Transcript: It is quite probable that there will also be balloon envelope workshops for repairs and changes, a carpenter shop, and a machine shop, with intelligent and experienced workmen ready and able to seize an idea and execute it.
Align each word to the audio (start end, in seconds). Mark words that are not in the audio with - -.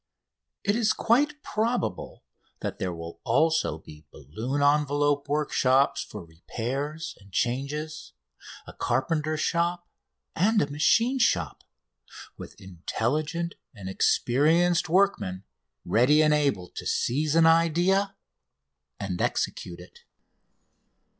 It 0.63 0.75
is 0.75 0.93
quite 0.93 1.43
probable 1.43 2.23
that 2.61 2.79
there 2.79 2.91
will 2.91 3.19
also 3.23 3.77
be 3.77 4.07
balloon 4.09 4.63
envelope 4.63 5.29
workshops 5.29 6.01
for 6.01 6.25
repairs 6.25 7.15
and 7.19 7.31
changes, 7.31 8.13
a 8.65 8.73
carpenter 8.73 9.37
shop, 9.37 9.87
and 10.35 10.59
a 10.59 10.71
machine 10.71 11.19
shop, 11.19 11.63
with 12.35 12.59
intelligent 12.59 13.53
and 13.75 13.87
experienced 13.87 14.89
workmen 14.89 15.43
ready 15.85 16.23
and 16.23 16.33
able 16.33 16.67
to 16.71 16.87
seize 16.87 17.35
an 17.35 17.45
idea 17.45 18.15
and 18.99 19.21
execute 19.21 19.79
it. 19.79 19.99